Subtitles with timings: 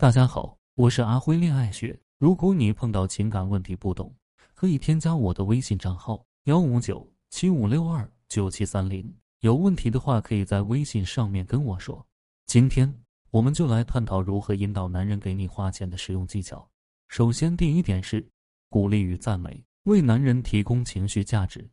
[0.00, 2.00] 大家好，我是阿辉恋爱学。
[2.16, 4.10] 如果你碰到情感问题不懂，
[4.54, 9.14] 可以添加我的微信账号幺五九七五六二九七三零。
[9.40, 12.02] 有问题的话，可以在微信上面跟我说。
[12.46, 12.90] 今天
[13.30, 16.66] 我们就来探讨如何引导男人给你花钱的实用技巧。
[17.08, 18.26] 首先，第一点是
[18.70, 21.68] 鼓励与赞美，为男人提供情绪价值。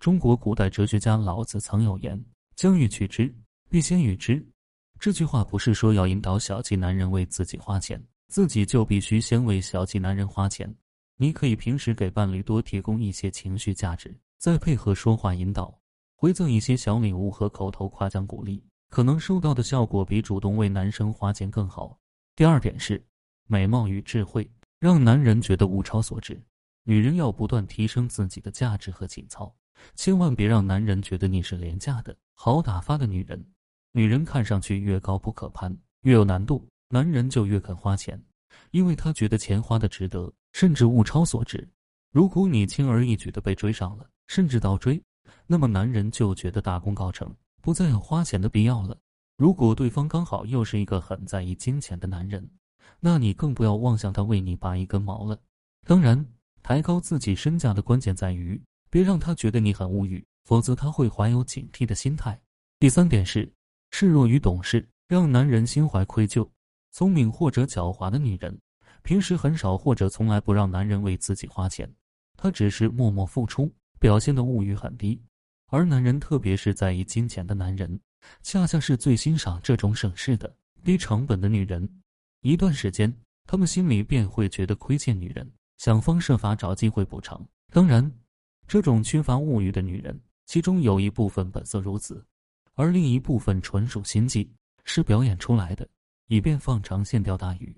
[0.00, 2.20] 中国古代哲学家老子曾有言
[2.56, 3.32] ：“将欲取之，
[3.68, 4.44] 必先予之。”
[5.00, 7.98] 这句话不是说要引导小气男人为自己花钱，
[8.28, 10.70] 自己就必须先为小气男人花钱。
[11.16, 15.74] 你可以平时给伴侣多提供一些情绪价值，再配合说话引导，
[16.16, 21.98] 回赠一些小礼物和口头夸奖鼓励，可能收到的效果比主动为男生花钱更好。
[22.36, 23.02] 第二点是
[23.46, 24.46] 美貌与智慧，
[24.78, 26.38] 让男人觉得物超所值。
[26.84, 29.50] 女人要不断提升自己的价值和情操，
[29.94, 33.42] 千万别让男人觉得你是廉价的好打发的女人。
[33.92, 38.22] 女人看上去越高不可攀，越有难度，男人就越肯花钱，
[38.70, 41.68] 因为他觉得钱花的值得，甚至物超所值。
[42.12, 45.02] 如果你轻而易举的被追上了，甚至倒追，
[45.46, 48.96] 那么男人就觉得大功告成，不再有花钱的必要了。
[49.36, 52.48] 如果对方刚好又是一个很在意金钱的男人，
[53.00, 55.36] 那你更不要妄想他为你拔一根毛了。
[55.84, 56.24] 当然，
[56.62, 62.40] 抬高自己身价的关键在于别让他觉得你很无语，否则他会怀有警惕的心态。
[62.78, 63.52] 第三点是。
[63.90, 66.48] 示弱与懂事，让男人心怀愧疚。
[66.92, 68.58] 聪明或者狡猾的女人，
[69.02, 71.88] 平时很少或者从来不让男人为自己花钱，
[72.36, 75.20] 她只是默默付出，表现的物欲很低。
[75.68, 78.00] 而男人，特别是在意金钱的男人，
[78.42, 81.88] 恰恰是最欣赏这种省事的、低成本的女人。
[82.40, 83.14] 一段时间，
[83.46, 87.40] 他们心里便会觉得亏欠女人，想方设法找机会补偿。
[87.72, 88.10] 当然，
[88.66, 92.24] 这种缺乏物欲的女人，其中有一部分本色如此。
[92.74, 94.50] 而另一部分纯属心计，
[94.84, 95.88] 是表演出来的，
[96.28, 97.74] 以便放长线钓大鱼。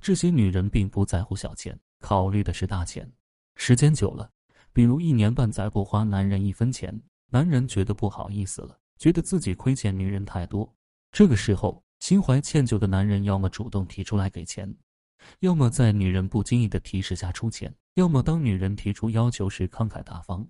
[0.00, 3.10] 这些女人并不在乎小钱，考虑的是大钱。
[3.56, 4.30] 时间久了，
[4.72, 6.98] 比如一年半载不花男人一分钱，
[7.30, 10.72] 男人觉得不好意思了，觉得自己亏欠女人太多。
[11.10, 14.74] 这个时候，心怀歉疚的男人要么主动提出来给钱，
[15.40, 20.46] 要么在女人不经意的提示下出钱，要么当女人提出要求时慷慨大方，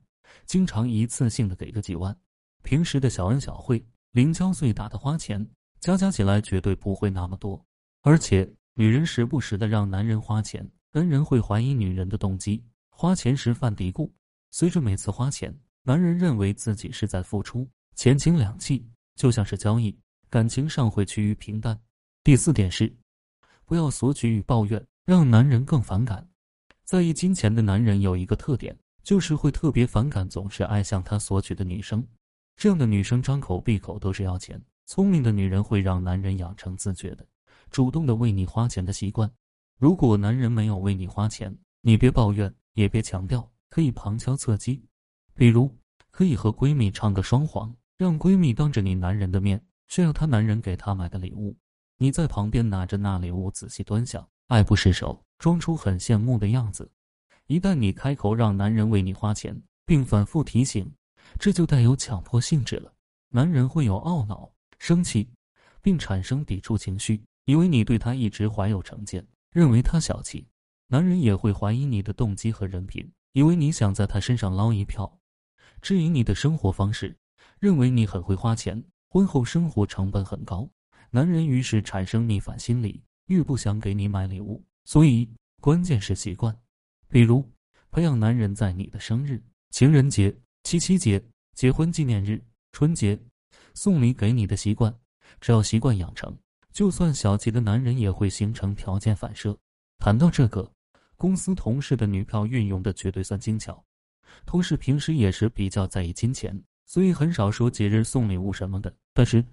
[0.47, 2.17] 经常一次性的给个几万。
[2.63, 3.85] 平时的小恩小惠。
[4.13, 5.49] 零交最大的花钱，
[5.81, 7.65] 加加起来绝对不会那么多。
[8.03, 12.63] 而且，女人时不时的让男人花钱，男人会怀疑女人的动机。
[12.91, 14.11] 花钱时犯嘀咕，
[14.51, 18.87] 随着每次花钱，男人认为自己是在付出，钱情两气，
[19.17, 19.99] 就像是交易，
[20.29, 21.81] 感情上会趋于平淡。
[22.23, 22.95] 第四点是，
[23.65, 26.29] 不要索取与抱怨，让男人更反感。
[26.85, 32.07] 在意金钱的男人有一个特点，就是会特别反感总是爱向他索取的女生。
[32.57, 34.61] 这样的女生张口闭口都是要钱。
[34.87, 37.27] 聪明的女人会让男人养成自觉的、
[37.71, 39.31] 主动的为你花钱的习惯。
[39.79, 44.85] 如果男人没有为你花钱，你别抱怨，也别强调，可以旁敲侧击。
[45.35, 45.75] 比如，
[46.11, 51.57] 可以和闺蜜唱个双簧，让闺蜜当着你男人的面炫耀她男人给她买的礼物，
[51.97, 56.91] 你在旁边拿着那礼物仔细端详，爱不释手，装出很羡慕的样子。
[57.47, 60.93] 一旦你开口让男人为你花钱，并反复提醒。
[61.39, 62.93] 这就带有强迫性质了，
[63.31, 65.29] 男人会有懊恼、生气，
[65.81, 70.47] 并产生抵触情绪，以为你对他一直怀有成见，认为他小气。
[70.89, 75.19] 男人也会怀疑你的动机和人品，以为你想在他身上捞一票，
[75.81, 77.17] 质疑你的生活方式，
[77.59, 80.69] 认为你很会花钱，婚后生活成本很高。
[81.11, 84.63] 男人于是产生逆反心理，愈不想给你买礼物。
[84.85, 85.29] 所以，
[85.61, 86.55] 关键是习惯，
[87.09, 87.49] 比如
[87.91, 90.37] 培养男人在你的生日、情人节。
[90.65, 91.23] 七夕节、
[91.55, 92.43] 结婚纪念日、
[92.73, 93.19] 春节，
[93.75, 94.95] 送礼给你的习惯，
[95.41, 96.35] 只要习惯养成，
[96.73, 99.57] 就算小气的男人也会形成条件反射。
[99.99, 100.73] 谈到这个，
[101.17, 103.85] 公司同事的女票运用的绝对算精巧。
[104.47, 108.95] 同事平时也是比较在意金钱，所以很少说节日送礼物什么的。
[109.13, 109.45] 但是，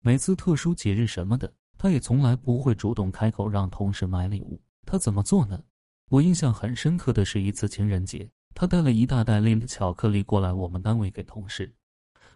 [0.00, 4.60] 每次特殊节日什么的，他也从来不会主动开口让同事买礼物。
[4.86, 5.60] 他怎么做呢？
[6.08, 8.30] 我印象很深刻的是一次情人节。
[8.60, 11.72] 他带了一大袋 Lind 巧克力过来我们单位给同事，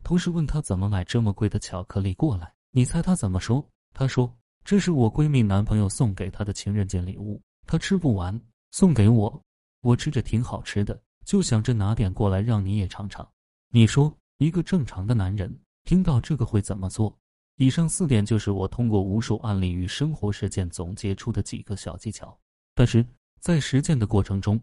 [0.04, 3.68] 同事问他怎么买这么贵的巧克力过来，你猜他怎么说？
[3.92, 4.32] 他说
[4.64, 8.40] ：“这是我闺蜜男朋友送给她的情人节礼物，她吃不完，
[8.70, 9.42] 送给我。
[9.80, 13.28] 我吃着挺好吃的，就想着拿点过来让你也尝尝。”
[13.74, 15.52] 你说一个正常的男人
[15.82, 17.18] 听到这个会怎么做？
[17.56, 22.38] 以上四点就是我通过无数案例与生活实践总结出的几个小技巧，
[22.76, 23.04] 但是
[23.40, 24.60] 在实践的过程中。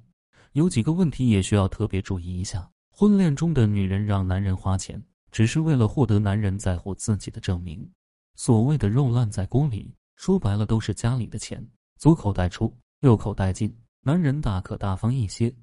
[0.54, 5.02] 有几个问题也需要特别注意一下：婚恋中的女人让男人花钱，
[5.32, 7.88] 只是为了获得男人在乎自己的证明。
[8.36, 11.64] 所谓的肉烂在锅里，说白了都是家里的钱，
[11.98, 13.76] 左口袋出，右口袋进。
[14.02, 15.54] 男人大可大方一些。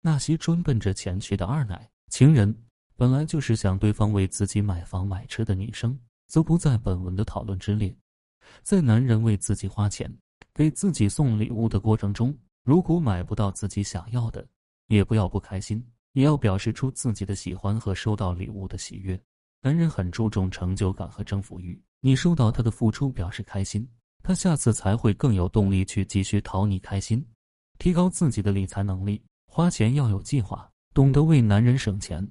[0.00, 2.54] 那些专奔着钱去的二奶、情人，
[2.96, 7.96] 本来就是想对方为自己买房买车的女生，则不在本文的讨论之列。
[8.62, 10.12] 在男人为自己花钱、
[10.52, 14.46] 给自己送礼物的过程中，如果买不到自己想要的，
[14.86, 19.20] 也不要不开心，也要表示出自己的喜欢和收到礼物的喜悦。
[19.60, 23.86] 男人很注重成就感和征服欲，你收到他的付出表示开心，
[24.22, 27.22] 他下次才会更有动力去继续讨你开心。
[27.78, 32.26] 提高自己的理财能力，花钱要有计划，懂得为男人省钱。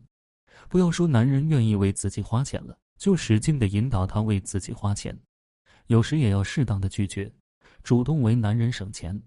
[0.68, 5.16] 不要说男人愿意为自己花钱了，就使劲的引导他为自己花钱。
[5.88, 7.32] 有时也要适当的拒绝，
[7.84, 9.22] 主动为男人省钱，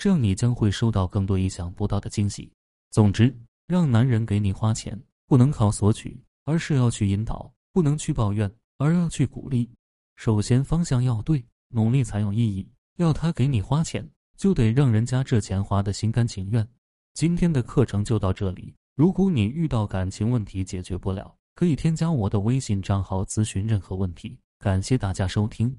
[0.00, 2.50] 这样你将会收到更多意想不到的惊喜。
[2.90, 3.36] 总之，
[3.66, 9.70] 让男人给你花钱，不能靠索取，而是要去引导；不能去抱怨，而要去鼓励。
[10.16, 12.66] 首先方向要对，努力才有意义。
[12.96, 14.10] 要他给你花钱。
[14.38, 16.66] 就得让人家这钱花的心甘情愿。
[17.12, 18.74] 今天的课程就到这里。
[18.96, 24.38] 如果你遇到感情问题解决不了，可以添加我的微信账号咨询任何问题。
[24.58, 25.78] 感谢大家收听。